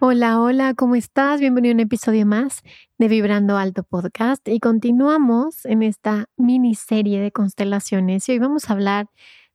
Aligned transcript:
Hola, 0.00 0.40
hola, 0.40 0.74
¿cómo 0.74 0.94
estás? 0.94 1.40
Bienvenido 1.40 1.72
a 1.72 1.74
un 1.74 1.80
episodio 1.80 2.24
más 2.24 2.62
de 2.98 3.08
Vibrando 3.08 3.56
Alto 3.56 3.82
Podcast. 3.82 4.46
Y 4.46 4.60
continuamos 4.60 5.64
en 5.64 5.82
esta 5.82 6.26
miniserie 6.36 7.20
de 7.20 7.32
constelaciones. 7.32 8.28
Y 8.28 8.32
hoy 8.32 8.38
vamos 8.38 8.70
a 8.70 8.74
hablar 8.74 9.10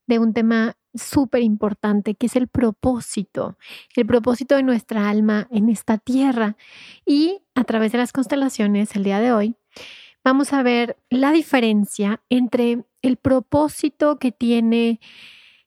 de 0.06 0.20
un 0.20 0.34
tema 0.34 0.76
súper 0.94 1.44
importante 1.44 2.16
que 2.16 2.26
es 2.26 2.36
el 2.36 2.50
propósito, 2.50 3.58
el 3.96 4.06
propósito 4.06 4.58
de 4.58 4.64
nuestra 4.64 5.10
alma 5.10 5.48
en 5.50 5.70
esta 5.70 5.98
tierra. 5.98 6.58
Y 7.06 7.42
a 7.56 7.64
través 7.64 7.94
de 7.94 8.00
las 8.00 8.12
constelaciones 8.12 8.98
el 8.98 9.06
día 9.06 9.22
de 9.22 9.32
hoy 9.32 9.56
vamos 10.26 10.52
a 10.52 10.62
ver 10.62 10.98
la 11.10 11.32
diferencia 11.32 12.22
entre 12.28 12.84
el 13.02 13.16
propósito 13.16 14.20
que 14.20 14.34
tiene 14.34 15.00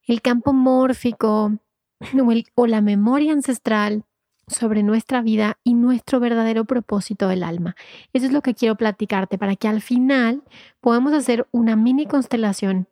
el 0.07 0.21
campo 0.21 0.53
mórfico 0.53 1.59
o, 2.55 2.67
la 2.67 2.81
memoria 2.83 3.33
ancestral 3.33 4.05
sobre 4.47 4.83
nuestra 4.83 5.23
vida 5.23 5.59
y 5.65 5.75
nuestro 5.75 6.21
verdadero 6.21 6.65
propósito 6.65 7.29
del 7.29 7.43
alma. 7.43 7.75
Eso 8.13 8.27
es 8.27 8.33
lo 8.33 8.43
que 8.43 8.55
quiero 8.55 8.77
platicarte 8.77 9.39
para 9.39 9.57
que 9.57 9.69
al 9.69 9.81
final 9.81 10.43
podamos 10.81 11.13
hacer 11.13 11.49
una 11.51 11.77
mini 11.77 12.07
constelación 12.07 12.89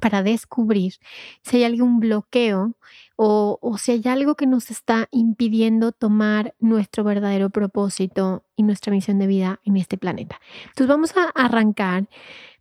para 0.00 0.22
descubrir 0.22 0.94
si 1.42 1.58
hay 1.58 1.64
algún 1.64 2.00
bloqueo 2.00 2.74
o, 3.16 3.58
o, 3.60 3.76
si 3.76 3.92
hay 3.92 4.02
algo 4.06 4.36
que 4.36 4.46
nos 4.46 4.70
está 4.70 5.08
impidiendo 5.10 5.92
tomar 5.92 6.54
nuestro 6.60 7.04
verdadero 7.04 7.50
propósito 7.50 8.44
y 8.56 8.62
nuestra 8.62 8.92
misión 8.92 9.18
de 9.18 9.26
vida 9.26 9.60
en 9.64 9.76
este 9.76 9.98
planeta. 9.98 10.40
Entonces 10.68 10.86
vamos 10.86 11.14
a 11.16 11.28
arrancar 11.34 12.08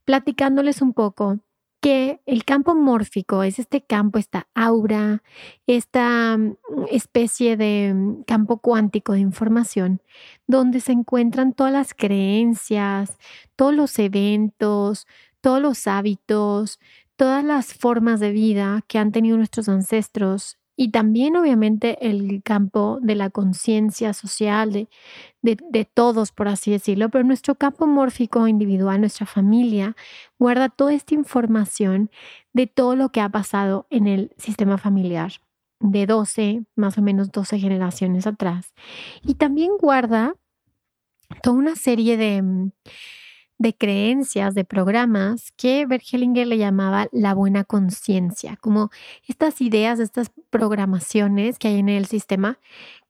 platicándoles 0.03 0.81
un 0.81 0.93
poco 0.93 1.39
que 1.81 2.21
el 2.27 2.45
campo 2.45 2.75
mórfico 2.75 3.43
es 3.43 3.59
este 3.59 3.81
campo, 3.83 4.19
esta 4.19 4.47
aura, 4.53 5.23
esta 5.67 6.37
mm, 6.37 6.55
especie 6.91 7.57
de 7.57 7.93
mm, 7.93 8.23
campo 8.23 8.59
cuántico 8.59 9.13
de 9.13 9.19
información, 9.19 10.01
donde 10.47 10.79
se 10.79 10.91
encuentran 10.93 11.53
todas 11.53 11.73
las 11.73 11.93
creencias, 11.95 13.17
todos 13.55 13.73
los 13.73 13.97
eventos, 13.99 15.07
todos 15.41 15.61
los 15.61 15.87
hábitos, 15.87 16.79
todas 17.15 17.43
las 17.43 17.73
formas 17.73 18.19
de 18.19 18.31
vida 18.31 18.83
que 18.87 18.99
han 18.99 19.11
tenido 19.11 19.37
nuestros 19.37 19.67
ancestros 19.69 20.60
y 20.81 20.89
también 20.89 21.35
obviamente 21.35 22.09
el 22.09 22.41
campo 22.41 22.97
de 23.03 23.13
la 23.13 23.29
conciencia 23.29 24.13
social 24.13 24.71
de, 24.73 24.87
de, 25.43 25.85
todos, 25.85 26.31
por 26.31 26.47
así 26.47 26.71
decirlo, 26.71 27.09
pero 27.09 27.23
nuestro 27.23 27.53
campo 27.53 27.85
mórfico 27.85 28.47
individual, 28.47 28.99
nuestra 28.99 29.27
familia, 29.27 29.95
guarda 30.39 30.69
toda 30.69 30.95
esta 30.95 31.13
información 31.13 32.09
de 32.53 32.65
todo 32.65 32.95
lo 32.95 33.09
que 33.09 33.21
ha 33.21 33.29
pasado 33.29 33.85
en 33.91 34.07
el 34.07 34.33
sistema 34.39 34.79
familiar 34.79 35.33
de 35.79 36.07
12, 36.07 36.63
más 36.75 36.97
o 36.97 37.03
menos 37.03 37.31
12 37.31 37.59
generaciones 37.59 38.25
atrás. 38.25 38.73
Y 39.21 39.35
también 39.35 39.73
guarda 39.79 40.33
toda 41.43 41.57
una 41.57 41.75
serie 41.75 42.17
de 42.17 42.71
de 43.61 43.75
creencias, 43.75 44.55
de 44.55 44.65
programas 44.65 45.51
que 45.55 45.85
Bergelinger 45.85 46.47
le 46.47 46.57
llamaba 46.57 47.07
la 47.11 47.35
buena 47.35 47.63
conciencia, 47.63 48.57
como 48.57 48.89
estas 49.27 49.61
ideas, 49.61 49.99
estas 49.99 50.31
programaciones 50.49 51.59
que 51.59 51.67
hay 51.67 51.77
en 51.77 51.89
el 51.89 52.07
sistema 52.07 52.57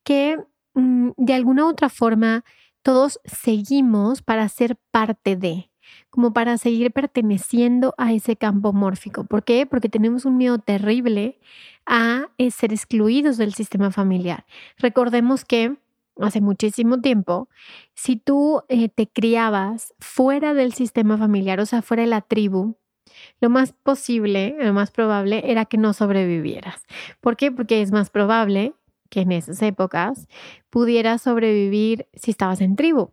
que 0.04 0.38
mm, 0.74 1.12
de 1.16 1.34
alguna 1.34 1.66
u 1.66 1.70
otra 1.70 1.88
forma 1.88 2.44
todos 2.84 3.20
seguimos 3.24 4.22
para 4.22 4.50
ser 4.50 4.76
parte 4.92 5.38
de, 5.38 5.70
como 6.10 6.34
para 6.34 6.58
seguir 6.58 6.92
perteneciendo 6.92 7.94
a 7.98 8.12
ese 8.12 8.36
campo 8.36 8.74
mórfico. 8.74 9.24
¿Por 9.24 9.44
qué? 9.44 9.66
Porque 9.66 9.88
tenemos 9.88 10.26
un 10.26 10.36
miedo 10.36 10.58
terrible 10.58 11.40
a 11.86 12.28
eh, 12.38 12.52
ser 12.52 12.74
excluidos 12.74 13.38
del 13.38 13.54
sistema 13.54 13.90
familiar. 13.90 14.46
Recordemos 14.78 15.46
que 15.46 15.78
hace 16.20 16.42
muchísimo 16.42 17.02
tiempo, 17.02 17.50
si 17.96 18.16
tú 18.16 18.64
eh, 18.70 18.90
te 18.90 19.08
criabas 19.08 19.94
fuera 20.00 20.54
del 20.54 20.74
sistema 20.74 21.18
familiar, 21.18 21.60
o 21.60 21.66
sea, 21.66 21.82
fuera 21.82 22.04
de 22.04 22.10
la 22.10 22.22
tribu, 22.22 22.78
lo 23.40 23.50
más 23.50 23.74
posible, 23.74 24.56
lo 24.60 24.74
más 24.74 24.92
probable 24.92 25.44
era 25.52 25.66
que 25.66 25.78
no 25.78 25.94
sobrevivieras. 25.94 26.84
¿Por 27.20 27.38
qué? 27.38 27.52
Porque 27.52 27.82
es 27.82 27.92
más 27.92 28.10
probable 28.10 28.74
que 29.10 29.22
en 29.22 29.32
esas 29.32 29.62
épocas 29.62 30.28
pudieras 30.70 31.22
sobrevivir 31.22 32.08
si 32.14 32.32
estabas 32.32 32.62
en 32.62 32.76
tribu 32.76 33.12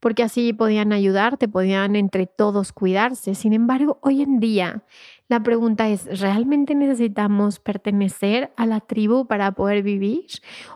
porque 0.00 0.22
así 0.22 0.52
podían 0.52 0.92
ayudarte, 0.92 1.48
podían 1.48 1.96
entre 1.96 2.26
todos 2.26 2.72
cuidarse. 2.72 3.34
Sin 3.34 3.52
embargo, 3.52 3.98
hoy 4.02 4.22
en 4.22 4.40
día 4.40 4.84
la 5.30 5.44
pregunta 5.44 5.88
es, 5.88 6.18
¿realmente 6.18 6.74
necesitamos 6.74 7.60
pertenecer 7.60 8.52
a 8.56 8.66
la 8.66 8.80
tribu 8.80 9.28
para 9.28 9.52
poder 9.52 9.84
vivir? 9.84 10.26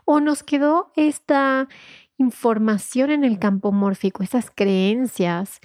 ¿O 0.04 0.20
nos 0.20 0.44
quedó 0.44 0.92
esta 0.94 1.68
información 2.18 3.10
en 3.10 3.24
el 3.24 3.40
campo 3.40 3.72
mórfico, 3.72 4.22
esas 4.22 4.52
creencias 4.54 5.58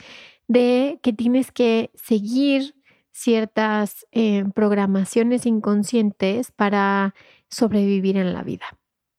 de 0.48 1.00
que 1.04 1.14
tienes 1.14 1.52
que 1.52 1.92
seguir 1.94 2.74
ciertas 3.12 4.08
eh, 4.12 4.46
programaciones 4.56 5.46
inconscientes 5.46 6.52
para 6.52 7.14
sobrevivir 7.48 8.18
en 8.18 8.34
la 8.34 8.42
vida? 8.42 8.66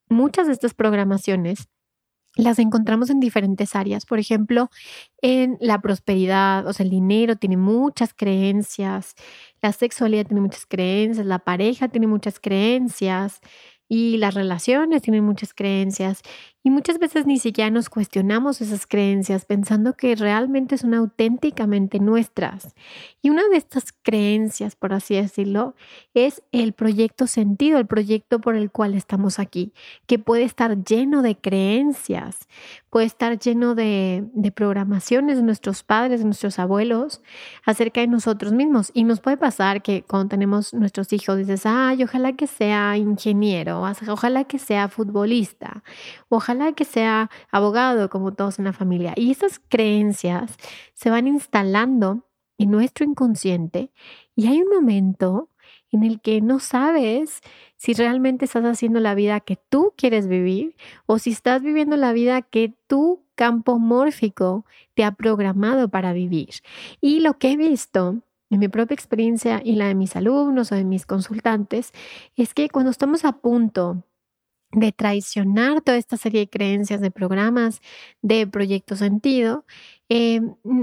Muchas 0.08 0.48
de 0.48 0.54
estas 0.54 0.74
programaciones 0.74 1.68
las 2.36 2.58
encontramos 2.58 3.10
en 3.10 3.20
diferentes 3.20 3.74
áreas. 3.76 4.06
Por 4.06 4.18
ejemplo, 4.18 4.70
en 5.22 5.56
la 5.60 5.80
prosperidad, 5.80 6.66
o 6.66 6.72
sea, 6.72 6.84
el 6.84 6.90
dinero 6.90 7.36
tiene 7.36 7.56
muchas 7.56 8.14
creencias, 8.14 9.14
la 9.62 9.72
sexualidad 9.72 10.26
tiene 10.26 10.40
muchas 10.42 10.66
creencias, 10.66 11.26
la 11.26 11.40
pareja 11.40 11.88
tiene 11.88 12.06
muchas 12.06 12.40
creencias 12.40 13.40
y 13.88 14.18
las 14.18 14.34
relaciones 14.34 15.02
tienen 15.02 15.24
muchas 15.24 15.52
creencias. 15.54 16.22
Y 16.62 16.68
muchas 16.68 16.98
veces 16.98 17.24
ni 17.24 17.38
siquiera 17.38 17.70
nos 17.70 17.88
cuestionamos 17.88 18.60
esas 18.60 18.86
creencias 18.86 19.46
pensando 19.46 19.94
que 19.94 20.14
realmente 20.14 20.76
son 20.76 20.92
auténticamente 20.92 22.00
nuestras. 22.00 22.74
Y 23.22 23.30
una 23.30 23.48
de 23.48 23.56
estas 23.56 23.94
creencias, 24.02 24.76
por 24.76 24.92
así 24.92 25.14
decirlo, 25.14 25.74
es 26.12 26.42
el 26.52 26.74
proyecto 26.74 27.26
sentido, 27.26 27.78
el 27.78 27.86
proyecto 27.86 28.42
por 28.42 28.56
el 28.56 28.70
cual 28.70 28.94
estamos 28.94 29.38
aquí, 29.38 29.72
que 30.06 30.18
puede 30.18 30.42
estar 30.42 30.84
lleno 30.84 31.22
de 31.22 31.34
creencias, 31.34 32.46
puede 32.90 33.06
estar 33.06 33.38
lleno 33.38 33.74
de, 33.74 34.28
de 34.34 34.52
programaciones 34.52 35.38
de 35.38 35.42
nuestros 35.42 35.82
padres, 35.82 36.20
de 36.20 36.26
nuestros 36.26 36.58
abuelos 36.58 37.22
acerca 37.64 38.02
de 38.02 38.06
nosotros 38.06 38.52
mismos. 38.52 38.90
Y 38.92 39.04
nos 39.04 39.20
puede 39.20 39.38
pasar 39.38 39.80
que 39.80 40.02
cuando 40.02 40.28
tenemos 40.28 40.74
nuestros 40.74 41.10
hijos 41.14 41.38
dices, 41.38 41.62
ay, 41.64 42.04
ojalá 42.04 42.34
que 42.34 42.46
sea 42.46 42.98
ingeniero, 42.98 43.82
ojalá 44.08 44.44
que 44.44 44.58
sea 44.58 44.88
futbolista, 44.88 45.82
ojalá 46.28 46.49
ojalá 46.50 46.72
que 46.72 46.84
sea 46.84 47.30
abogado 47.52 48.10
como 48.10 48.32
todos 48.32 48.58
en 48.58 48.64
la 48.64 48.72
familia. 48.72 49.12
Y 49.16 49.30
esas 49.30 49.60
creencias 49.68 50.56
se 50.94 51.10
van 51.10 51.28
instalando 51.28 52.24
en 52.58 52.70
nuestro 52.70 53.04
inconsciente 53.04 53.90
y 54.34 54.48
hay 54.48 54.60
un 54.60 54.68
momento 54.68 55.48
en 55.92 56.02
el 56.02 56.20
que 56.20 56.40
no 56.40 56.58
sabes 56.58 57.40
si 57.76 57.94
realmente 57.94 58.44
estás 58.44 58.64
haciendo 58.64 59.00
la 59.00 59.14
vida 59.14 59.40
que 59.40 59.58
tú 59.68 59.92
quieres 59.96 60.26
vivir 60.28 60.76
o 61.06 61.18
si 61.18 61.30
estás 61.30 61.62
viviendo 61.62 61.96
la 61.96 62.12
vida 62.12 62.42
que 62.42 62.74
tu 62.86 63.22
campo 63.34 63.78
mórfico 63.78 64.64
te 64.94 65.04
ha 65.04 65.12
programado 65.12 65.88
para 65.88 66.12
vivir. 66.12 66.50
Y 67.00 67.20
lo 67.20 67.38
que 67.38 67.52
he 67.52 67.56
visto 67.56 68.22
en 68.50 68.58
mi 68.58 68.68
propia 68.68 68.94
experiencia 68.94 69.62
y 69.64 69.76
la 69.76 69.86
de 69.86 69.94
mis 69.94 70.16
alumnos 70.16 70.72
o 70.72 70.74
de 70.74 70.84
mis 70.84 71.06
consultantes 71.06 71.92
es 72.36 72.54
que 72.54 72.68
cuando 72.68 72.90
estamos 72.90 73.24
a 73.24 73.32
punto 73.32 74.04
de 74.72 74.92
traicionar 74.92 75.80
toda 75.80 75.98
esta 75.98 76.16
serie 76.16 76.40
de 76.40 76.48
creencias, 76.48 77.00
de 77.00 77.10
programas, 77.10 77.80
de 78.22 78.46
proyecto 78.46 78.96
sentido, 78.96 79.64
eh, 80.08 80.40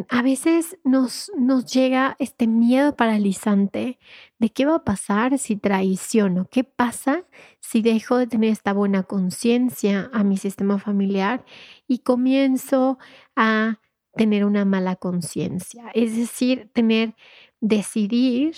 a 0.09 0.21
veces 0.21 0.77
nos, 0.83 1.31
nos 1.37 1.65
llega 1.65 2.15
este 2.19 2.47
miedo 2.47 2.95
paralizante 2.95 3.99
de 4.39 4.49
qué 4.49 4.65
va 4.65 4.75
a 4.75 4.83
pasar 4.83 5.37
si 5.37 5.57
traiciono, 5.57 6.47
qué 6.49 6.63
pasa 6.63 7.25
si 7.59 7.81
dejo 7.81 8.17
de 8.17 8.27
tener 8.27 8.51
esta 8.51 8.73
buena 8.73 9.03
conciencia 9.03 10.09
a 10.13 10.23
mi 10.23 10.37
sistema 10.37 10.79
familiar 10.79 11.45
y 11.87 11.99
comienzo 11.99 12.99
a 13.35 13.79
tener 14.15 14.45
una 14.45 14.65
mala 14.65 14.95
conciencia, 14.95 15.91
es 15.93 16.15
decir, 16.15 16.69
tener, 16.73 17.13
decidir 17.61 18.55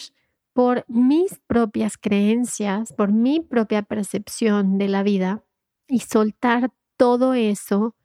por 0.60 0.84
mis 0.90 1.40
propias 1.48 1.98
creencias, 1.98 2.92
por 2.92 3.14
mi 3.14 3.40
propia 3.40 3.82
percepción 3.82 4.78
de 4.78 4.90
la 4.90 5.04
vida 5.04 5.42
y 5.88 6.02
soltar 6.02 6.74
todo 6.98 7.34
eso 7.34 7.96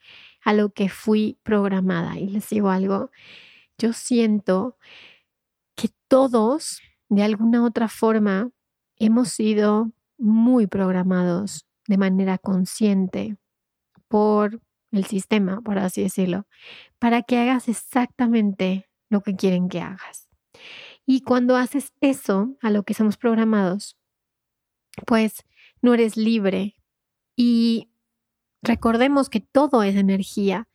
a 0.40 0.52
lo 0.52 0.70
que 0.70 0.88
fui 0.88 1.36
programada. 1.42 2.16
Y 2.16 2.28
les 2.28 2.48
digo 2.48 2.70
algo, 2.70 3.10
yo 3.76 3.92
siento 3.92 4.78
que 5.74 5.88
todos, 6.06 6.80
de 7.08 7.24
alguna 7.24 7.60
u 7.60 7.66
otra 7.66 7.88
forma, 7.88 8.50
hemos 8.98 9.30
sido 9.30 9.90
muy 10.16 10.68
programados 10.68 11.66
de 11.88 11.98
manera 11.98 12.38
consciente 12.38 13.36
por 14.06 14.60
el 14.92 15.06
sistema, 15.06 15.60
por 15.60 15.78
así 15.78 16.04
decirlo, 16.04 16.46
para 17.00 17.22
que 17.22 17.36
hagas 17.36 17.68
exactamente 17.68 18.88
lo 19.10 19.22
que 19.22 19.34
quieren 19.34 19.68
que 19.68 19.80
hagas. 19.80 20.23
Y 21.06 21.20
cuando 21.20 21.56
haces 21.56 21.92
eso 22.00 22.56
a 22.62 22.70
lo 22.70 22.82
que 22.82 22.94
somos 22.94 23.16
programados, 23.16 23.96
pues 25.06 25.44
no 25.82 25.94
eres 25.94 26.16
libre. 26.16 26.76
Y 27.36 27.90
recordemos 28.62 29.28
que 29.28 29.40
todo 29.40 29.82
es 29.82 29.96
energía. 29.96 30.68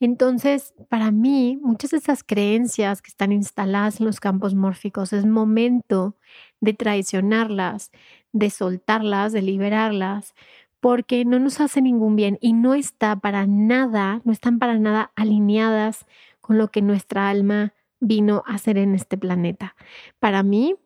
Entonces, 0.00 0.74
para 0.88 1.10
mí, 1.10 1.58
muchas 1.62 1.90
de 1.90 1.98
esas 1.98 2.24
creencias 2.24 3.02
que 3.02 3.10
están 3.10 3.32
instaladas 3.32 4.00
en 4.00 4.06
los 4.06 4.20
campos 4.20 4.54
mórficos 4.54 5.12
es 5.12 5.24
momento 5.24 6.16
de 6.60 6.74
traicionarlas, 6.74 7.90
de 8.32 8.50
soltarlas, 8.50 9.32
de 9.32 9.42
liberarlas, 9.42 10.34
porque 10.80 11.24
no 11.24 11.38
nos 11.38 11.60
hace 11.60 11.80
ningún 11.80 12.16
bien 12.16 12.38
y 12.40 12.52
no 12.52 12.74
está 12.74 13.16
para 13.16 13.46
nada, 13.46 14.20
no 14.24 14.32
están 14.32 14.58
para 14.58 14.78
nada 14.78 15.12
alineadas 15.16 16.06
con 16.40 16.58
lo 16.58 16.68
que 16.70 16.82
nuestra 16.82 17.28
alma 17.28 17.72
vino 18.00 18.42
a 18.46 18.54
hacer 18.54 18.78
en 18.78 18.94
este 18.94 19.16
planeta. 19.18 19.74
Para 20.18 20.42
mí, 20.42 20.76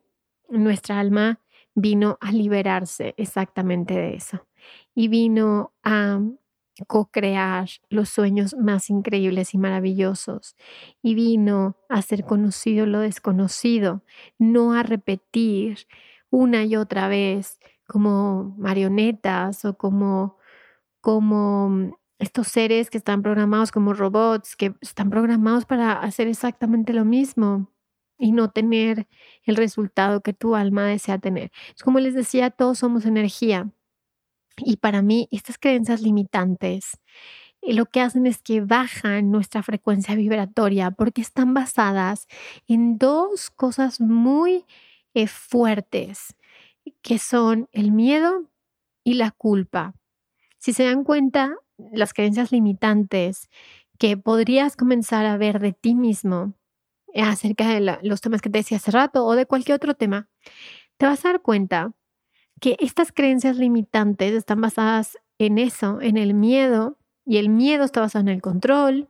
nuestra 0.49 0.99
alma 0.99 1.39
vino 1.75 2.17
a 2.21 2.31
liberarse 2.31 3.13
exactamente 3.17 3.93
de 3.95 4.15
eso 4.15 4.45
y 4.95 5.07
vino 5.07 5.73
a 5.83 6.19
co-crear 6.87 7.69
los 7.89 8.09
sueños 8.09 8.55
más 8.55 8.89
increíbles 8.89 9.53
y 9.53 9.57
maravillosos 9.57 10.55
y 11.01 11.15
vino 11.15 11.75
a 11.89 11.95
hacer 11.95 12.25
conocido 12.25 12.85
lo 12.85 12.99
desconocido, 12.99 14.03
no 14.39 14.73
a 14.73 14.83
repetir 14.83 15.79
una 16.29 16.63
y 16.65 16.75
otra 16.75 17.07
vez 17.07 17.59
como 17.87 18.55
marionetas 18.57 19.65
o 19.65 19.77
como 19.77 20.37
como 21.01 21.99
estos 22.21 22.47
seres 22.47 22.89
que 22.89 22.97
están 22.97 23.21
programados 23.21 23.71
como 23.71 23.93
robots, 23.93 24.55
que 24.55 24.73
están 24.81 25.09
programados 25.09 25.65
para 25.65 25.93
hacer 25.93 26.27
exactamente 26.27 26.93
lo 26.93 27.03
mismo 27.03 27.71
y 28.17 28.31
no 28.31 28.51
tener 28.51 29.07
el 29.43 29.55
resultado 29.55 30.21
que 30.21 30.33
tu 30.33 30.55
alma 30.55 30.85
desea 30.85 31.17
tener. 31.17 31.51
Es 31.75 31.83
como 31.83 31.99
les 31.99 32.13
decía, 32.13 32.51
todos 32.51 32.79
somos 32.79 33.05
energía. 33.05 33.71
Y 34.57 34.77
para 34.77 35.01
mí, 35.01 35.27
estas 35.31 35.57
creencias 35.57 36.01
limitantes 36.01 36.99
eh, 37.61 37.73
lo 37.73 37.85
que 37.85 38.01
hacen 38.01 38.25
es 38.27 38.41
que 38.41 38.61
bajan 38.61 39.31
nuestra 39.31 39.63
frecuencia 39.63 40.15
vibratoria 40.15 40.91
porque 40.91 41.21
están 41.21 41.53
basadas 41.53 42.27
en 42.67 42.97
dos 42.97 43.49
cosas 43.51 44.01
muy 44.01 44.65
eh, 45.13 45.27
fuertes, 45.27 46.35
que 47.01 47.19
son 47.19 47.69
el 47.71 47.91
miedo 47.91 48.49
y 49.03 49.15
la 49.15 49.31
culpa. 49.31 49.93
Si 50.59 50.73
se 50.73 50.85
dan 50.85 51.03
cuenta, 51.03 51.55
las 51.91 52.13
creencias 52.13 52.51
limitantes 52.51 53.49
que 53.97 54.17
podrías 54.17 54.75
comenzar 54.75 55.25
a 55.25 55.37
ver 55.37 55.59
de 55.59 55.73
ti 55.73 55.95
mismo 55.95 56.55
eh, 57.13 57.21
acerca 57.21 57.67
de 57.69 57.99
los 58.03 58.21
temas 58.21 58.41
que 58.41 58.49
te 58.49 58.59
decía 58.59 58.77
hace 58.77 58.91
rato 58.91 59.25
o 59.25 59.35
de 59.35 59.45
cualquier 59.45 59.75
otro 59.75 59.93
tema, 59.93 60.29
te 60.97 61.05
vas 61.05 61.25
a 61.25 61.29
dar 61.29 61.41
cuenta 61.41 61.93
que 62.59 62.77
estas 62.79 63.11
creencias 63.11 63.57
limitantes 63.57 64.33
están 64.33 64.61
basadas 64.61 65.17
en 65.39 65.57
eso, 65.57 65.99
en 66.01 66.17
el 66.17 66.33
miedo, 66.33 66.97
y 67.25 67.37
el 67.37 67.49
miedo 67.49 67.83
está 67.83 68.01
basado 68.01 68.21
en 68.21 68.29
el 68.29 68.41
control. 68.41 69.09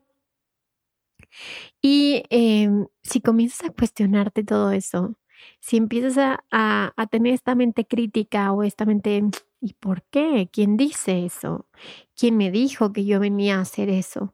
Y 1.81 2.23
em, 2.29 2.88
si 3.03 3.21
comienzas 3.21 3.69
a 3.69 3.73
cuestionarte 3.73 4.44
todo 4.44 4.71
eso, 4.71 5.15
si 5.60 5.78
empiezas 5.78 6.18
a, 6.18 6.94
a 6.96 7.08
tener 7.08 7.34
esta 7.34 7.56
mente 7.56 7.86
crítica 7.86 8.52
o 8.52 8.64
esta 8.64 8.86
mente 8.86 9.24
¿Y 9.64 9.74
por 9.74 10.02
qué? 10.10 10.50
¿Quién 10.52 10.76
dice 10.76 11.24
eso? 11.24 11.68
¿Quién 12.16 12.36
me 12.36 12.50
dijo 12.50 12.92
que 12.92 13.06
yo 13.06 13.20
venía 13.20 13.58
a 13.58 13.62
hacer 13.62 13.90
eso? 13.90 14.34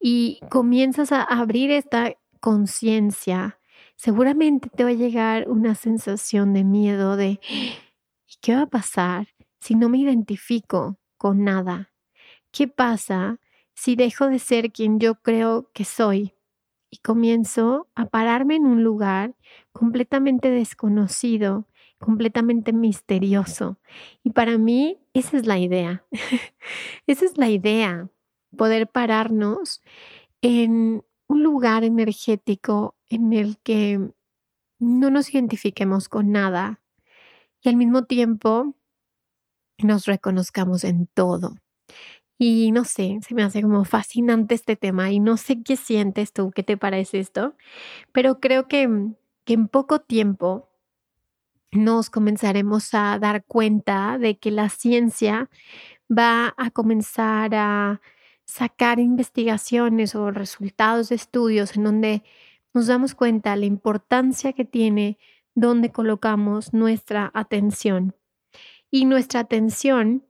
Y 0.00 0.40
comienzas 0.50 1.12
a 1.12 1.22
abrir 1.22 1.70
esta 1.70 2.16
conciencia, 2.40 3.60
seguramente 3.96 4.68
te 4.68 4.84
va 4.84 4.90
a 4.90 4.94
llegar 4.94 5.48
una 5.48 5.76
sensación 5.76 6.52
de 6.52 6.64
miedo 6.64 7.16
de 7.16 7.40
¿y 7.48 8.34
qué 8.42 8.56
va 8.56 8.62
a 8.62 8.66
pasar 8.66 9.28
si 9.60 9.76
no 9.76 9.88
me 9.88 9.98
identifico 9.98 10.98
con 11.16 11.44
nada? 11.44 11.92
¿Qué 12.50 12.68
pasa 12.68 13.38
si 13.74 13.94
dejo 13.96 14.26
de 14.26 14.40
ser 14.40 14.72
quien 14.72 14.98
yo 14.98 15.14
creo 15.22 15.70
que 15.72 15.84
soy 15.84 16.33
y 16.94 16.98
comienzo 16.98 17.88
a 17.96 18.06
pararme 18.06 18.54
en 18.56 18.66
un 18.66 18.84
lugar 18.84 19.34
completamente 19.72 20.50
desconocido 20.50 21.66
completamente 22.04 22.74
misterioso. 22.74 23.78
Y 24.22 24.30
para 24.30 24.58
mí 24.58 24.98
esa 25.14 25.38
es 25.38 25.46
la 25.46 25.58
idea. 25.58 26.04
esa 27.06 27.24
es 27.24 27.38
la 27.38 27.48
idea, 27.48 28.10
poder 28.56 28.88
pararnos 28.88 29.82
en 30.42 31.02
un 31.26 31.42
lugar 31.42 31.82
energético 31.82 32.94
en 33.08 33.32
el 33.32 33.58
que 33.58 34.12
no 34.78 35.10
nos 35.10 35.32
identifiquemos 35.32 36.10
con 36.10 36.30
nada 36.30 36.82
y 37.62 37.70
al 37.70 37.76
mismo 37.76 38.04
tiempo 38.04 38.74
nos 39.78 40.04
reconozcamos 40.04 40.84
en 40.84 41.06
todo. 41.06 41.56
Y 42.38 42.72
no 42.72 42.84
sé, 42.84 43.18
se 43.26 43.34
me 43.34 43.44
hace 43.44 43.62
como 43.62 43.84
fascinante 43.84 44.54
este 44.54 44.76
tema 44.76 45.10
y 45.12 45.20
no 45.20 45.36
sé 45.36 45.62
qué 45.62 45.76
sientes 45.76 46.32
tú, 46.32 46.50
qué 46.50 46.62
te 46.64 46.76
parece 46.76 47.20
esto, 47.20 47.54
pero 48.12 48.40
creo 48.40 48.66
que, 48.66 48.88
que 49.44 49.54
en 49.54 49.68
poco 49.68 50.00
tiempo 50.00 50.68
nos 51.70 52.10
comenzaremos 52.10 52.94
a 52.94 53.18
dar 53.18 53.44
cuenta 53.44 54.18
de 54.18 54.38
que 54.38 54.50
la 54.50 54.68
ciencia 54.68 55.50
va 56.10 56.54
a 56.56 56.70
comenzar 56.70 57.54
a 57.54 58.00
sacar 58.44 59.00
investigaciones 59.00 60.14
o 60.14 60.30
resultados 60.30 61.08
de 61.08 61.16
estudios 61.16 61.76
en 61.76 61.84
donde 61.84 62.22
nos 62.72 62.88
damos 62.88 63.14
cuenta 63.14 63.52
de 63.52 63.58
la 63.58 63.66
importancia 63.66 64.52
que 64.52 64.64
tiene 64.64 65.18
donde 65.54 65.90
colocamos 65.92 66.72
nuestra 66.72 67.30
atención. 67.34 68.14
Y 68.90 69.06
nuestra 69.06 69.40
atención, 69.40 70.24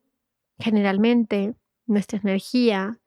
generalmente, 0.58 1.54
nuestra 1.86 2.18
energía 2.18 3.00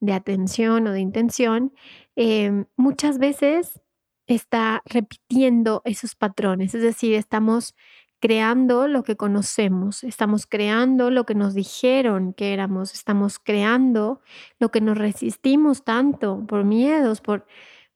de 0.00 0.12
atención 0.12 0.86
o 0.86 0.92
de 0.92 1.00
intención, 1.00 1.72
eh, 2.16 2.64
muchas 2.76 3.18
veces 3.18 3.80
está 4.26 4.82
repitiendo 4.84 5.82
esos 5.84 6.14
patrones, 6.14 6.74
es 6.74 6.82
decir, 6.82 7.14
estamos 7.14 7.74
creando 8.20 8.88
lo 8.88 9.04
que 9.04 9.16
conocemos, 9.16 10.02
estamos 10.04 10.46
creando 10.46 11.10
lo 11.10 11.24
que 11.24 11.34
nos 11.34 11.54
dijeron 11.54 12.32
que 12.32 12.52
éramos, 12.52 12.92
estamos 12.92 13.38
creando 13.38 14.20
lo 14.58 14.70
que 14.70 14.80
nos 14.80 14.98
resistimos 14.98 15.84
tanto 15.84 16.44
por 16.46 16.64
miedos, 16.64 17.20
por, 17.20 17.46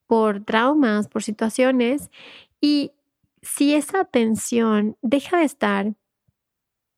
por 0.07 0.45
traumas, 0.45 1.09
por 1.09 1.23
situaciones. 1.23 2.11
Y 2.61 2.93
si 3.43 3.75
esa 3.75 4.01
atención 4.01 4.97
deja 5.03 5.39
de 5.39 5.45
estar 5.45 5.95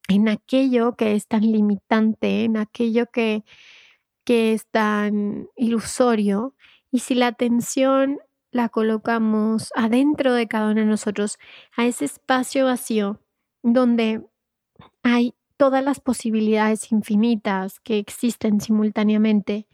en 0.08 0.28
aquello 0.28 0.96
que 0.96 1.14
es 1.14 1.26
tan 1.26 1.42
limitante, 1.42 2.44
en 2.44 2.56
aquello 2.56 3.06
que, 3.06 3.44
que 4.24 4.52
es 4.52 4.66
tan 4.66 5.48
ilusorio, 5.56 6.54
y 6.90 7.00
si 7.00 7.14
la 7.14 7.28
atención 7.28 8.20
la 8.52 8.68
colocamos 8.68 9.72
adentro 9.74 10.32
de 10.32 10.46
cada 10.46 10.70
uno 10.70 10.80
de 10.80 10.86
nosotros, 10.86 11.38
a 11.76 11.86
ese 11.86 12.04
espacio 12.04 12.66
vacío 12.66 13.20
donde 13.62 14.24
hay 15.02 15.34
todas 15.56 15.82
las 15.82 16.00
posibilidades 16.00 16.92
infinitas 16.92 17.80
que 17.80 17.98
existen 17.98 18.60
simultáneamente. 18.60 19.66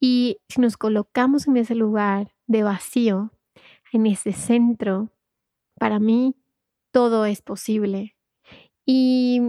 Y 0.00 0.38
si 0.48 0.60
nos 0.60 0.76
colocamos 0.76 1.46
en 1.46 1.56
ese 1.58 1.74
lugar 1.74 2.32
de 2.46 2.62
vacío, 2.62 3.32
en 3.92 4.06
ese 4.06 4.32
centro, 4.32 5.10
para 5.78 5.98
mí 5.98 6.34
todo 6.90 7.24
es 7.24 7.42
posible. 7.42 8.17
Y, 8.90 9.42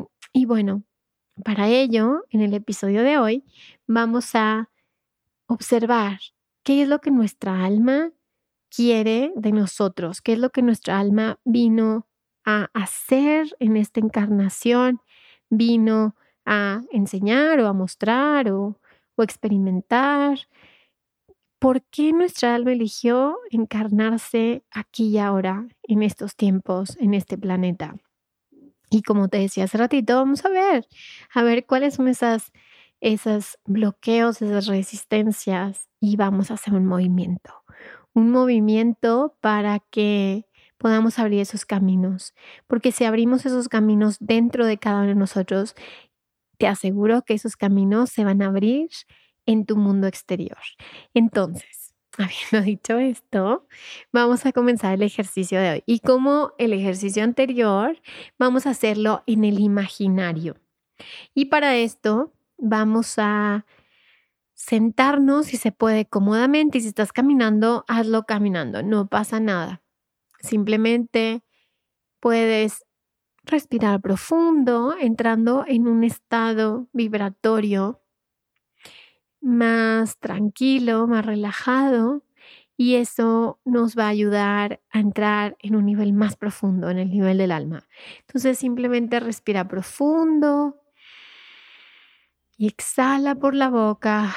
bueno, 0.46 0.84
Para 1.46 1.70
ello, 1.70 2.26
en 2.32 2.42
el 2.42 2.54
episodio 2.54 3.04
de 3.04 3.18
hoy, 3.18 3.46
vamos 3.88 4.36
a 4.36 4.70
observar 5.48 6.20
qué 6.64 6.84
es 6.84 6.90
lo 6.90 7.00
que 7.02 7.12
nuestra 7.12 7.66
alma 7.66 8.12
quiere 8.70 9.32
de 9.36 9.54
nosotros, 9.54 10.22
qué 10.22 10.34
es 10.34 10.40
lo 10.40 10.52
que 10.52 10.62
nuestra 10.64 11.00
alma 11.00 11.40
vino 11.46 12.08
a 12.46 12.70
hacer 12.74 13.56
en 13.60 13.78
esta 13.78 14.02
encarnación, 14.02 15.02
vino 15.50 16.16
a 16.46 16.84
enseñar 16.92 17.60
o 17.62 17.68
a 17.68 17.74
mostrar 17.74 18.52
o, 18.52 18.80
o 19.16 19.24
experimentar. 19.24 20.40
¿Por 21.60 21.84
qué 21.84 22.12
nuestra 22.12 22.56
alma 22.56 22.74
eligió 22.74 23.38
encarnarse 23.50 24.64
aquí 24.72 25.10
y 25.10 25.18
ahora, 25.20 25.68
en 25.84 26.04
estos 26.04 26.36
tiempos, 26.36 26.98
en 27.00 27.14
este 27.14 27.38
planeta? 27.38 27.96
Y 28.90 29.04
como 29.04 29.28
te 29.30 29.38
decía 29.38 29.66
hace 29.66 29.78
ratito, 29.78 30.16
vamos 30.16 30.46
a 30.46 30.50
ver, 30.50 30.86
a 31.34 31.44
ver 31.44 31.66
cuáles 31.66 31.96
son 31.96 32.08
esas, 32.08 32.52
esos 33.02 33.60
bloqueos, 33.66 34.42
esas 34.42 34.68
resistencias 34.68 35.90
y 36.00 36.16
vamos 36.16 36.52
a 36.52 36.56
hacer 36.56 36.74
un 36.74 36.86
movimiento. 36.86 37.54
Un 38.14 38.32
movimiento 38.32 39.38
para 39.42 39.80
que 39.80 40.46
podamos 40.78 41.20
abrir 41.20 41.42
esos 41.42 41.66
caminos. 41.66 42.34
Porque 42.68 42.92
si 42.92 43.04
abrimos 43.06 43.46
esos 43.46 43.70
caminos 43.70 44.18
dentro 44.20 44.66
de 44.66 44.78
cada 44.80 45.00
uno 45.02 45.10
de 45.10 45.16
nosotros, 45.16 45.76
te 46.58 46.68
aseguro 46.68 47.24
que 47.24 47.36
esos 47.36 47.56
caminos 47.56 48.10
se 48.10 48.24
van 48.24 48.42
a 48.42 48.48
abrir 48.48 48.90
en 49.46 49.66
tu 49.66 49.78
mundo 49.78 50.08
exterior. 50.08 50.60
Entonces, 51.14 51.79
habiendo 52.20 52.62
dicho 52.66 52.98
esto, 52.98 53.68
vamos 54.12 54.46
a 54.46 54.52
comenzar 54.52 54.94
el 54.94 55.04
ejercicio 55.04 55.60
de 55.60 55.72
hoy. 55.72 55.84
Y 55.86 56.00
como 56.00 56.54
el 56.58 56.74
ejercicio 56.74 57.24
anterior, 57.24 58.00
vamos 58.38 58.68
a 58.68 58.72
hacerlo 58.72 59.24
en 59.26 59.46
el 59.46 59.60
imaginario. 59.60 60.58
Y 61.34 61.46
para 61.46 61.78
esto 61.78 62.34
vamos 62.58 63.16
a 63.18 63.66
sentarnos 64.54 65.48
si 65.48 65.58
se 65.58 65.72
puede 65.72 66.06
cómodamente 66.06 66.78
y 66.78 66.82
si 66.82 66.90
estás 66.90 67.14
caminando, 67.14 67.86
hazlo 67.88 68.24
caminando, 68.24 68.84
no 68.84 69.08
pasa 69.08 69.40
nada. 69.40 69.82
Simplemente 70.42 71.44
puedes 72.20 72.86
respirar 73.46 74.02
profundo, 74.02 74.96
entrando 75.00 75.64
en 75.66 75.88
un 75.88 76.04
estado 76.04 76.90
vibratorio 76.92 78.02
más 79.42 80.18
tranquilo, 80.20 81.08
más 81.08 81.26
relajado 81.26 82.24
y 82.78 82.96
eso 82.96 83.60
nos 83.66 83.98
va 83.98 84.06
a 84.06 84.08
ayudar 84.08 84.80
a 84.90 85.00
entrar 85.00 85.58
en 85.60 85.76
un 85.76 85.86
nivel 85.86 86.14
más 86.14 86.38
profundo, 86.38 86.90
en 86.90 86.98
el 86.98 87.10
nivel 87.10 87.38
del 87.38 87.52
alma. 87.52 87.88
Entonces 88.22 88.58
simplemente 88.58 89.20
respira 89.20 89.68
profundo 89.68 90.82
y 92.58 92.68
exhala 92.68 93.36
por 93.36 93.54
la 93.54 93.70
boca. 93.70 94.34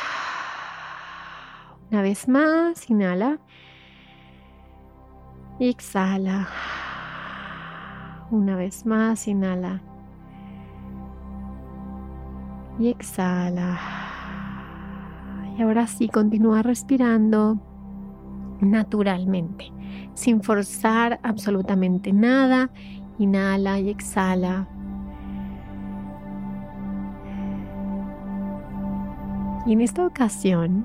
Una 1.91 2.03
vez 2.03 2.27
más, 2.27 2.91
inhala 2.91 3.39
y 5.61 5.69
exhala. 5.69 6.49
Una 8.33 8.57
vez 8.57 8.87
más, 8.87 9.29
inhala 9.29 9.83
y 12.81 12.89
exhala. 12.89 14.12
Y 15.57 15.63
ahora 15.63 15.87
sí, 15.87 16.09
continúa 16.09 16.63
respirando 16.63 17.61
naturalmente, 18.61 19.67
sin 20.15 20.43
forzar 20.43 21.21
absolutamente 21.23 22.13
nada. 22.13 22.71
Inhala 23.19 23.79
y 23.79 23.91
exhala. 23.91 24.69
Y 29.67 29.73
en 29.75 29.81
esta 29.81 30.07
ocasión 30.07 30.85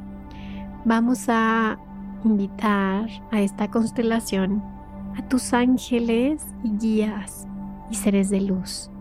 vamos 0.85 1.25
a 1.29 1.79
invitar 2.23 3.09
a 3.31 3.41
esta 3.41 3.69
constelación 3.69 4.61
a 5.17 5.21
tus 5.27 5.53
ángeles 5.53 6.45
y 6.63 6.71
guías 6.77 7.47
y 7.89 7.95
seres 7.95 8.29
de 8.29 8.41
luz. 8.41 8.91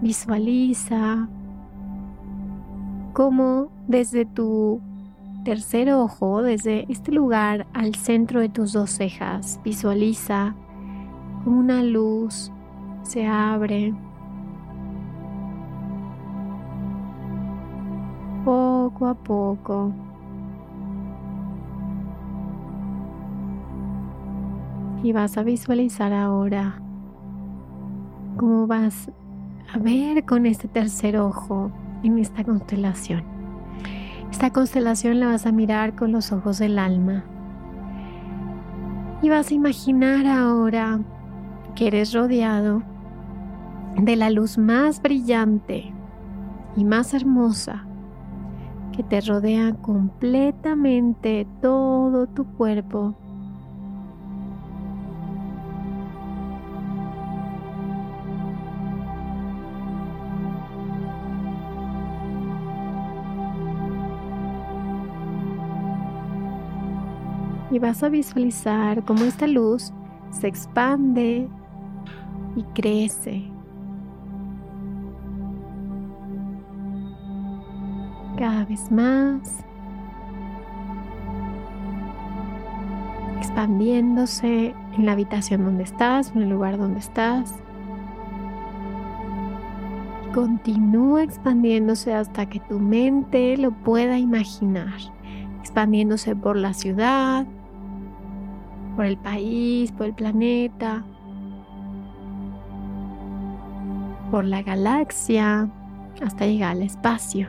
Visualiza 0.00 1.28
cómo 3.12 3.70
desde 3.88 4.24
tu 4.26 4.80
tercer 5.44 5.92
ojo, 5.92 6.42
desde 6.42 6.90
este 6.90 7.12
lugar 7.12 7.66
al 7.72 7.94
centro 7.94 8.40
de 8.40 8.48
tus 8.48 8.72
dos 8.72 8.90
cejas, 8.90 9.60
visualiza 9.64 10.54
como 11.44 11.58
una 11.58 11.82
luz 11.82 12.52
se 13.02 13.26
abre 13.26 13.94
poco 18.44 19.06
a 19.06 19.14
poco. 19.14 19.92
Y 25.02 25.12
vas 25.12 25.38
a 25.38 25.42
visualizar 25.42 26.12
ahora 26.12 26.80
cómo 28.36 28.66
vas 28.66 29.10
a 29.72 29.78
ver 29.78 30.24
con 30.24 30.44
este 30.44 30.68
tercer 30.68 31.16
ojo 31.16 31.70
en 32.02 32.18
esta 32.18 32.44
constelación. 32.44 33.39
Esta 34.30 34.50
constelación 34.50 35.20
la 35.20 35.26
vas 35.26 35.46
a 35.46 35.52
mirar 35.52 35.94
con 35.94 36.12
los 36.12 36.32
ojos 36.32 36.58
del 36.58 36.78
alma. 36.78 37.24
Y 39.22 39.28
vas 39.28 39.50
a 39.50 39.54
imaginar 39.54 40.26
ahora 40.26 41.00
que 41.74 41.88
eres 41.88 42.12
rodeado 42.12 42.82
de 43.96 44.16
la 44.16 44.30
luz 44.30 44.56
más 44.56 45.02
brillante 45.02 45.92
y 46.76 46.84
más 46.84 47.12
hermosa 47.12 47.86
que 48.92 49.02
te 49.02 49.20
rodea 49.20 49.74
completamente 49.74 51.46
todo 51.60 52.26
tu 52.26 52.44
cuerpo. 52.44 53.14
Y 67.70 67.78
vas 67.78 68.02
a 68.02 68.08
visualizar 68.08 69.04
cómo 69.04 69.24
esta 69.24 69.46
luz 69.46 69.92
se 70.30 70.48
expande 70.48 71.48
y 72.56 72.62
crece 72.74 73.50
cada 78.40 78.64
vez 78.64 78.90
más, 78.90 79.64
expandiéndose 83.36 84.74
en 84.96 85.06
la 85.06 85.12
habitación 85.12 85.64
donde 85.64 85.82
estás, 85.82 86.32
en 86.34 86.42
el 86.42 86.48
lugar 86.48 86.78
donde 86.78 87.00
estás. 87.00 87.54
Continúa 90.32 91.22
expandiéndose 91.22 92.14
hasta 92.14 92.46
que 92.46 92.60
tu 92.60 92.78
mente 92.78 93.58
lo 93.58 93.72
pueda 93.72 94.18
imaginar, 94.18 94.94
expandiéndose 95.60 96.34
por 96.34 96.56
la 96.56 96.72
ciudad, 96.72 97.46
por 99.00 99.06
el 99.06 99.16
país, 99.16 99.90
por 99.92 100.08
el 100.08 100.12
planeta, 100.12 101.02
por 104.30 104.44
la 104.44 104.60
galaxia, 104.60 105.70
hasta 106.22 106.44
llegar 106.44 106.72
al 106.72 106.82
espacio 106.82 107.48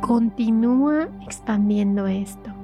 continúa 0.00 1.08
expandiendo 1.22 2.06
esto. 2.06 2.55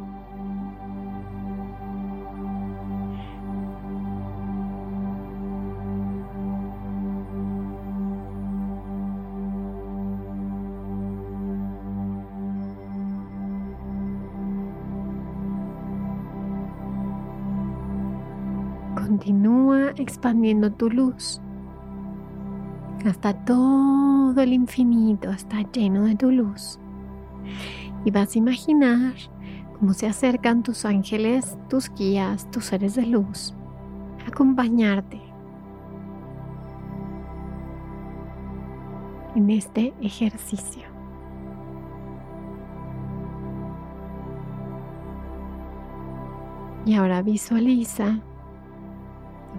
Expandiendo 20.03 20.73
tu 20.73 20.91
luz 20.91 21.41
hasta 23.07 23.35
todo 23.45 24.41
el 24.41 24.53
infinito 24.53 25.31
está 25.31 25.63
lleno 25.73 26.05
de 26.05 26.15
tu 26.15 26.31
luz 26.31 26.79
y 28.05 28.11
vas 28.11 28.35
a 28.35 28.39
imaginar 28.39 29.15
cómo 29.79 29.93
se 29.95 30.07
acercan 30.07 30.63
tus 30.63 30.85
ángeles, 30.85 31.59
tus 31.69 31.93
guías, 31.95 32.51
tus 32.51 32.67
seres 32.67 32.95
de 32.95 33.07
luz 33.07 33.55
a 34.25 34.29
acompañarte 34.29 35.21
en 39.35 39.51
este 39.51 39.95
ejercicio. 40.01 40.83
Y 46.85 46.95
ahora 46.95 47.23
visualiza 47.23 48.21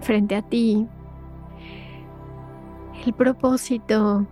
frente 0.04 0.36
a 0.36 0.42
ti 0.42 0.86
el 3.06 3.12
propósito 3.12 4.26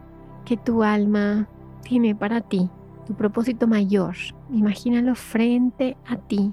que 0.45 0.57
tu 0.57 0.83
alma 0.83 1.49
tiene 1.83 2.15
para 2.15 2.41
ti, 2.41 2.71
tu 3.07 3.15
propósito 3.15 3.67
mayor. 3.67 4.15
Imagínalo 4.51 5.15
frente 5.15 5.97
a 6.09 6.17
ti. 6.17 6.53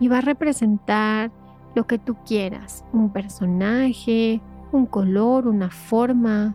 Y 0.00 0.08
va 0.08 0.18
a 0.18 0.22
representar 0.22 1.30
lo 1.74 1.86
que 1.86 1.98
tú 1.98 2.16
quieras, 2.26 2.84
un 2.92 3.10
personaje, 3.10 4.40
un 4.72 4.86
color, 4.86 5.46
una 5.46 5.70
forma, 5.70 6.54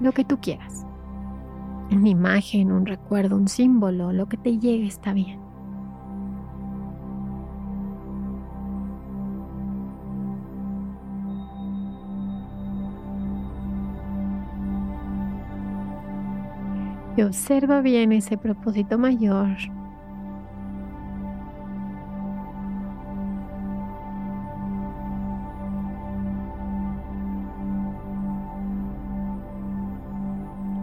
lo 0.00 0.12
que 0.12 0.24
tú 0.24 0.38
quieras. 0.40 0.84
Una 1.90 2.08
imagen, 2.08 2.72
un 2.72 2.86
recuerdo, 2.86 3.36
un 3.36 3.48
símbolo, 3.48 4.12
lo 4.12 4.26
que 4.26 4.36
te 4.36 4.58
llegue 4.58 4.86
está 4.86 5.12
bien. 5.12 5.47
Observa 17.24 17.80
bien 17.80 18.12
ese 18.12 18.36
propósito 18.38 18.96
mayor 18.98 19.56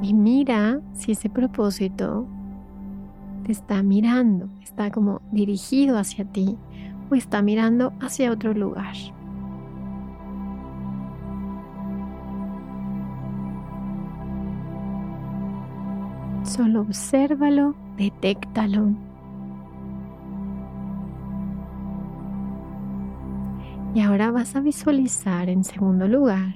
Y 0.06 0.14
mira 0.14 0.82
si 0.94 1.14
ese 1.14 1.32
propósito 1.32 2.28
te 3.44 3.52
está 3.52 3.82
mirando, 3.82 4.48
está 4.62 4.92
como 4.92 5.20
dirigido 5.32 5.98
hacia 5.98 6.26
ti 6.26 6.56
o 7.10 7.16
está 7.16 7.42
mirando 7.42 7.92
hacia 8.00 8.32
otro 8.32 8.54
lugar. 8.54 8.94
Solo 16.56 16.84
obsérvalo, 16.84 17.76
detéctalo. 17.98 18.88
Y 23.94 24.00
ahora 24.00 24.32
vas 24.32 24.56
a 24.56 24.62
visualizar 24.62 25.50
en 25.50 25.66
segundo 25.66 26.08
lugar 26.08 26.54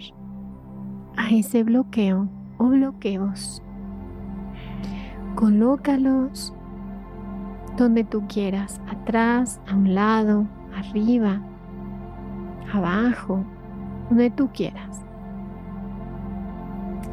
a 1.18 1.30
ese 1.32 1.64
bloqueo 1.64 2.30
o 2.60 2.68
bloqueos. 2.68 3.62
Colócalos 5.36 6.54
donde 7.76 8.06
tú 8.06 8.26
quieras, 8.30 8.80
atrás, 8.90 9.60
a 9.68 9.76
un 9.76 9.96
lado, 9.96 10.48
arriba, 10.78 11.42
abajo, 12.72 13.44
donde 14.08 14.30
tú 14.30 14.50
quieras. 14.54 15.02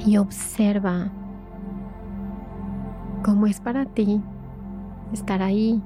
Y 0.07 0.19
observa 0.19 1.11
cómo 3.27 3.49
es 3.49 3.59
para 3.59 3.85
ti 3.87 4.21
estar 5.13 5.43
ahí. 5.43 5.83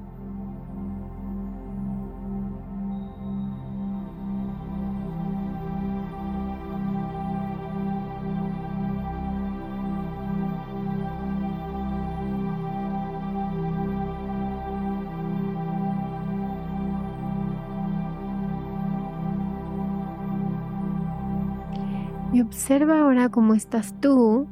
Y 22.31 22.41
observa 22.41 22.99
ahora 23.01 23.29
cómo 23.29 23.55
estás 23.55 23.95
tú 23.99 24.47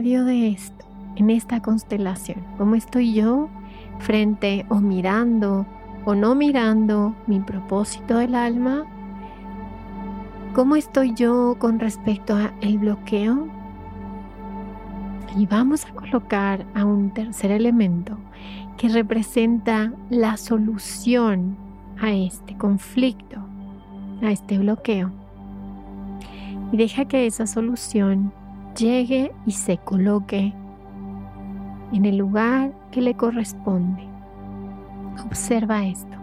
de 0.00 0.48
esto, 0.48 0.84
en 1.16 1.28
esta 1.28 1.60
constelación. 1.60 2.38
¿Cómo 2.56 2.74
estoy 2.74 3.12
yo 3.12 3.50
frente 3.98 4.64
o 4.70 4.76
mirando 4.76 5.66
o 6.06 6.14
no 6.14 6.34
mirando 6.34 7.14
mi 7.26 7.40
propósito 7.40 8.16
del 8.16 8.34
alma? 8.34 8.86
¿Cómo 10.54 10.76
estoy 10.76 11.12
yo 11.14 11.56
con 11.58 11.78
respecto 11.78 12.34
al 12.34 12.78
bloqueo? 12.78 13.46
Y 15.36 15.46
vamos 15.46 15.84
a 15.84 15.92
colocar 15.92 16.64
a 16.74 16.84
un 16.86 17.10
tercer 17.12 17.50
elemento 17.50 18.16
que 18.78 18.88
representa 18.88 19.92
la 20.08 20.38
solución 20.38 21.56
a 22.00 22.10
este 22.10 22.56
conflicto 22.56 23.44
a 24.22 24.30
este 24.30 24.58
bloqueo 24.58 25.10
y 26.72 26.76
deja 26.76 27.04
que 27.04 27.26
esa 27.26 27.46
solución 27.46 28.32
llegue 28.80 29.30
y 29.46 29.52
se 29.52 29.76
coloque 29.78 30.52
en 31.92 32.04
el 32.04 32.16
lugar 32.16 32.72
que 32.90 33.02
le 33.02 33.14
corresponde. 33.14 34.08
Observa 35.24 35.84
esto. 35.84 36.19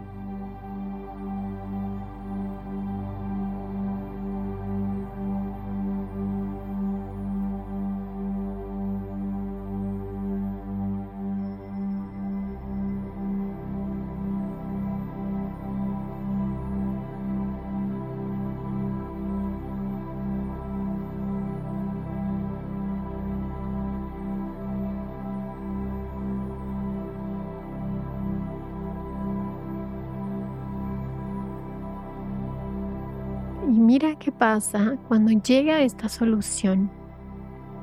Pasa 34.38 34.96
cuando 35.08 35.32
llega 35.32 35.82
esta 35.82 36.08
solución. 36.08 36.90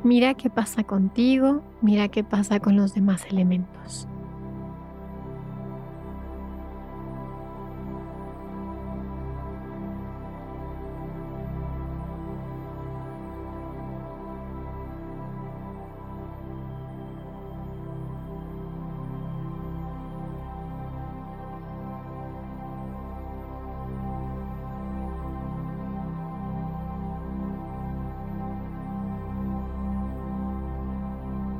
Mira 0.04 0.34
qué 0.34 0.50
pasa 0.50 0.84
contigo, 0.84 1.64
mira 1.82 2.08
qué 2.08 2.24
pasa 2.24 2.60
con 2.60 2.76
los 2.76 2.94
demás 2.94 3.26
elementos. 3.30 4.08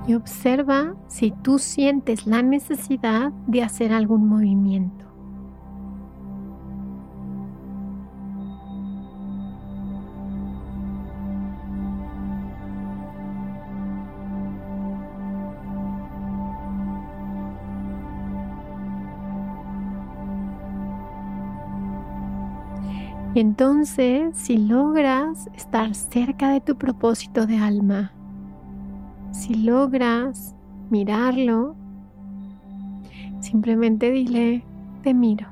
Y 0.08 0.14
observa 0.14 0.96
si 1.08 1.32
tú 1.32 1.60
sientes 1.60 2.28
la 2.28 2.42
necesidad 2.42 3.32
de 3.48 3.64
hacer 3.64 3.92
algún 3.92 4.28
movimiento. 4.28 5.06
Y 23.36 23.42
entonces, 23.42 24.38
si 24.38 24.58
logras 24.58 25.50
estar 25.56 25.94
cerca 25.94 26.52
de 26.52 26.62
tu 26.62 26.78
propósito 26.78 27.46
de 27.46 27.58
alma, 27.58 28.15
si 29.46 29.54
logras 29.54 30.56
mirarlo, 30.90 31.76
simplemente 33.42 34.10
dile, 34.10 34.64
te 35.04 35.14
miro. 35.14 35.46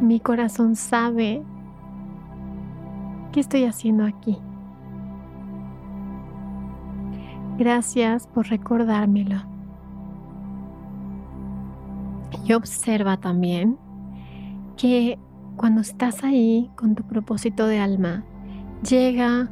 Mi 0.00 0.18
corazón 0.18 0.74
sabe 0.74 1.44
qué 3.30 3.38
estoy 3.38 3.64
haciendo 3.64 4.04
aquí. 4.04 4.36
Gracias 7.56 8.26
por 8.26 8.48
recordármelo. 8.48 9.42
Y 12.44 12.52
observa 12.54 13.16
también 13.16 13.78
que 14.76 15.20
cuando 15.54 15.82
estás 15.82 16.24
ahí 16.24 16.68
con 16.74 16.96
tu 16.96 17.04
propósito 17.04 17.68
de 17.68 17.78
alma, 17.78 18.24
llega 18.88 19.48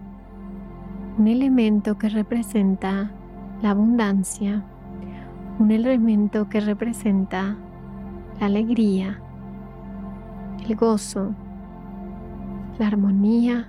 un 1.18 1.28
elemento 1.28 1.98
que 1.98 2.08
representa 2.08 3.12
la 3.62 3.70
abundancia, 3.70 4.64
un 5.58 5.70
elemento 5.70 6.48
que 6.48 6.60
representa 6.60 7.56
la 8.40 8.46
alegría, 8.46 9.20
el 10.66 10.74
gozo, 10.74 11.34
la 12.78 12.88
armonía, 12.88 13.68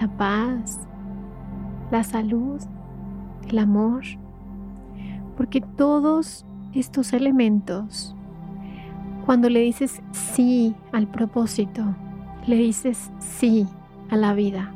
la 0.00 0.08
paz, 0.08 0.88
la 1.90 2.02
salud, 2.02 2.60
el 3.48 3.58
amor, 3.58 4.04
porque 5.36 5.60
todos 5.60 6.46
estos 6.72 7.12
elementos, 7.12 8.14
cuando 9.26 9.50
le 9.50 9.60
dices 9.60 10.00
sí 10.12 10.74
al 10.92 11.08
propósito, 11.08 11.82
le 12.46 12.56
dices 12.56 13.10
sí 13.18 13.66
a 14.10 14.16
la 14.16 14.34
vida. 14.34 14.72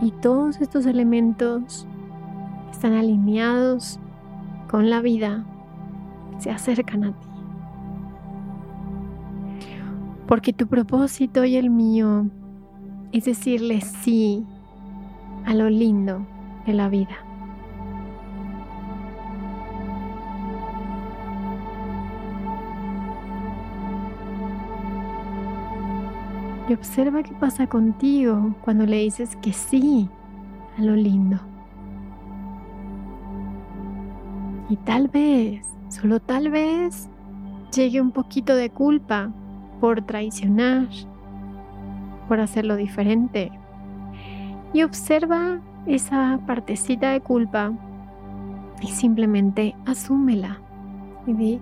Y 0.00 0.10
todos 0.10 0.60
estos 0.60 0.86
elementos 0.86 1.86
están 2.70 2.94
alineados 2.94 4.00
con 4.68 4.90
la 4.90 5.00
vida, 5.00 5.44
se 6.38 6.50
acercan 6.50 7.04
a 7.04 7.12
ti. 7.12 7.28
Porque 10.26 10.52
tu 10.52 10.66
propósito 10.66 11.44
y 11.44 11.56
el 11.56 11.70
mío 11.70 12.26
es 13.12 13.26
decirle 13.26 13.80
sí 13.80 14.44
a 15.44 15.54
lo 15.54 15.68
lindo 15.68 16.26
de 16.66 16.72
la 16.72 16.88
vida. 16.88 17.31
Observa 26.72 27.22
qué 27.22 27.32
pasa 27.34 27.66
contigo 27.66 28.54
cuando 28.62 28.86
le 28.86 28.98
dices 28.98 29.36
que 29.36 29.52
sí 29.52 30.08
a 30.78 30.82
lo 30.82 30.96
lindo. 30.96 31.38
Y 34.68 34.76
tal 34.76 35.08
vez, 35.08 35.66
solo 35.88 36.18
tal 36.18 36.48
vez, 36.48 37.10
llegue 37.74 38.00
un 38.00 38.10
poquito 38.10 38.56
de 38.56 38.70
culpa 38.70 39.30
por 39.80 40.02
traicionar, 40.02 40.88
por 42.26 42.40
hacerlo 42.40 42.76
diferente. 42.76 43.52
Y 44.72 44.82
observa 44.82 45.60
esa 45.86 46.40
partecita 46.46 47.10
de 47.10 47.20
culpa 47.20 47.72
y 48.80 48.86
simplemente 48.88 49.76
asúmela. 49.84 50.58
Y 51.26 51.34
di, 51.34 51.60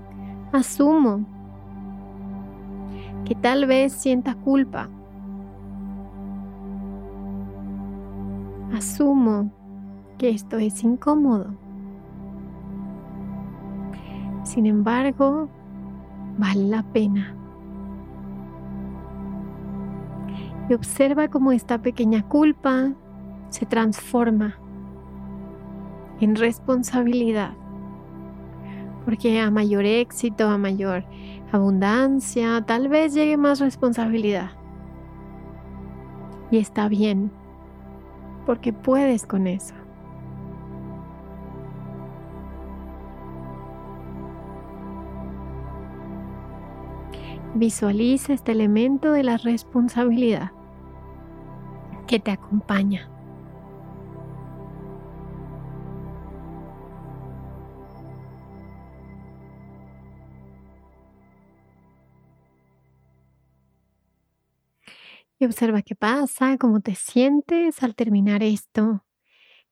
asumo 0.53 1.27
que 3.25 3.35
tal 3.35 3.66
vez 3.66 3.92
sienta 3.92 4.35
culpa. 4.35 4.88
Asumo 8.75 9.51
que 10.19 10.31
esto 10.31 10.59
es 10.59 10.85
incómodo. 10.85 11.47
Sin 14.45 14.67
embargo, 14.67 15.49
vale 16.39 16.69
la 16.69 16.83
pena. 16.83 17.35
Y 20.69 20.75
observa 20.75 21.29
cómo 21.29 21.53
esta 21.53 21.79
pequeña 21.79 22.27
culpa 22.29 22.93
se 23.49 23.67
transforma 23.67 24.57
en 26.21 26.37
responsabilidad. 26.37 27.53
Porque 29.05 29.41
a 29.41 29.51
mayor 29.51 29.85
éxito, 29.85 30.49
a 30.49 30.59
mayor 30.59 31.05
abundancia, 31.51 32.63
tal 32.67 32.89
vez 32.89 33.15
llegue 33.15 33.37
más 33.37 33.59
responsabilidad. 33.59 34.51
Y 36.51 36.59
está 36.59 36.89
bien, 36.89 37.31
porque 38.46 38.72
puedes 38.72 39.26
con 39.26 39.46
eso. 39.46 39.74
Visualiza 47.55 48.33
este 48.33 48.53
elemento 48.53 49.12
de 49.12 49.24
la 49.24 49.37
responsabilidad 49.37 50.53
que 52.07 52.20
te 52.20 52.31
acompaña. 52.31 53.09
Y 65.42 65.46
observa 65.46 65.81
qué 65.81 65.94
pasa, 65.94 66.59
cómo 66.59 66.81
te 66.81 66.94
sientes 66.94 67.83
al 67.83 67.94
terminar 67.94 68.42
esto. 68.42 69.07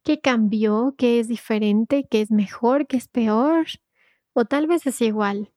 ¿Qué 0.02 0.18
cambió? 0.18 0.94
¿Qué 0.96 1.20
es 1.20 1.28
diferente? 1.28 2.06
¿Qué 2.10 2.22
es 2.22 2.30
mejor? 2.30 2.86
¿Qué 2.86 2.96
es 2.96 3.06
peor? 3.06 3.66
O 4.32 4.46
tal 4.46 4.66
vez 4.66 4.86
es 4.86 5.02
igual. 5.02 5.52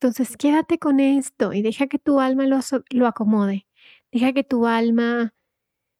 Entonces 0.00 0.36
quédate 0.36 0.80
con 0.80 0.98
esto 0.98 1.52
y 1.52 1.62
deja 1.62 1.86
que 1.86 2.00
tu 2.00 2.18
alma 2.18 2.46
lo, 2.46 2.58
lo 2.90 3.06
acomode. 3.06 3.68
Deja 4.10 4.32
que 4.32 4.42
tu 4.42 4.66
alma 4.66 5.32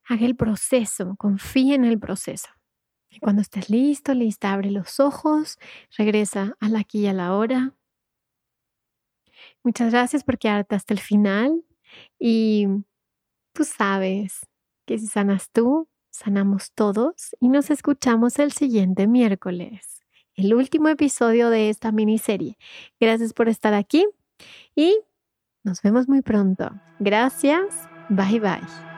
haga 0.09 0.27
el 0.27 0.35
proceso, 0.35 1.15
confía 1.19 1.77
en 1.77 1.85
el 1.85 2.01
proceso. 2.01 2.49
Y 3.11 3.21
cuando 3.21 3.43
estés 3.43 3.71
listo, 3.71 4.13
lista, 4.13 4.53
abre 4.53 4.73
los 4.73 4.99
ojos, 4.99 5.57
regresa 5.97 6.57
al 6.59 6.75
aquí 6.75 7.03
y 7.03 7.07
a 7.07 7.13
la 7.13 7.33
hora. 7.37 7.75
Muchas 9.63 9.93
gracias 9.93 10.25
por 10.25 10.37
quedarte 10.39 10.75
hasta 10.75 10.93
el 10.93 11.01
final 11.01 11.66
y 12.19 12.67
tú 13.53 13.65
sabes 13.65 14.47
que 14.87 14.99
si 14.99 15.07
sanas 15.07 15.51
tú, 15.51 15.89
sanamos 16.11 16.73
todos 16.73 17.37
y 17.41 17.49
nos 17.49 17.71
escuchamos 17.71 18.39
el 18.39 18.53
siguiente 18.53 19.07
miércoles 19.07 19.97
el 20.37 20.55
último 20.55 20.89
episodio 20.89 21.51
de 21.51 21.71
esta 21.71 21.93
miniserie. 21.93 22.59
Gracias 23.01 23.33
por 23.33 23.49
estar 23.49 23.75
aquí 23.75 24.07
y 24.75 24.99
nos 25.65 25.83
vemos 25.83 26.09
muy 26.09 26.23
pronto. 26.23 26.71
Gracias. 27.01 27.89
Bye 28.09 28.41
bye. 28.41 28.96